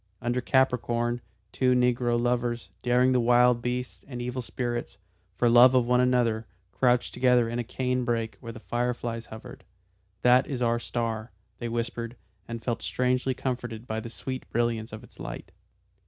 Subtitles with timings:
[0.19, 1.21] Under Capricorn,
[1.51, 4.97] two negro lovers, daring the wild beasts and evil spirits,
[5.35, 9.27] for love of one another, crouched together in a cane brake where the fire flies
[9.27, 9.63] hovered.
[10.23, 12.15] "That is our star," they whispered,
[12.47, 15.51] and felt strangely comforted by the sweet brilliance of its light.